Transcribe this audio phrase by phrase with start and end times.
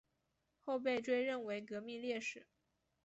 [0.63, 2.47] 后被追认为革命烈士。